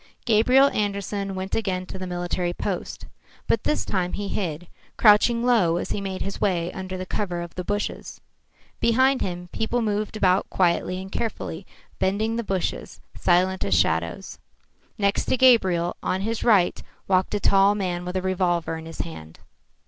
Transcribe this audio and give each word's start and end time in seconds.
Gabriel 0.25 0.69
Andersen 0.71 1.35
went 1.35 1.53
again 1.53 1.85
to 1.85 1.99
the 1.99 2.07
military 2.07 2.55
post. 2.55 3.05
But 3.45 3.65
this 3.65 3.85
time 3.85 4.13
he 4.13 4.29
hid, 4.29 4.65
crouching 4.97 5.43
low 5.45 5.77
as 5.77 5.91
he 5.91 6.01
made 6.01 6.23
his 6.23 6.41
way 6.41 6.71
under 6.73 6.97
the 6.97 7.05
cover 7.05 7.39
of 7.39 7.53
the 7.53 7.63
bushes. 7.63 8.19
Behind 8.79 9.21
him 9.21 9.49
people 9.51 9.83
moved 9.83 10.17
about 10.17 10.49
quietly 10.49 10.99
and 10.99 11.11
carefully, 11.11 11.67
bending 11.99 12.35
the 12.35 12.43
bushes, 12.43 12.99
silent 13.15 13.63
as 13.63 13.75
shadows. 13.75 14.39
Next 14.97 15.25
to 15.25 15.37
Gabriel, 15.37 15.95
on 16.01 16.21
his 16.21 16.43
right, 16.43 16.81
walked 17.07 17.35
a 17.35 17.39
tall 17.39 17.75
man 17.75 18.03
with 18.03 18.15
a 18.17 18.23
revolver 18.23 18.77
in 18.79 18.87
his 18.87 19.01
hand. 19.01 19.37